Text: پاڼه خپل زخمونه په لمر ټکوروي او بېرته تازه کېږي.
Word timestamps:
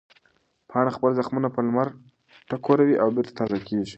پاڼه 0.69 0.91
خپل 0.97 1.11
زخمونه 1.19 1.47
په 1.55 1.59
لمر 1.67 1.87
ټکوروي 2.49 2.95
او 3.03 3.07
بېرته 3.15 3.33
تازه 3.39 3.57
کېږي. 3.67 3.89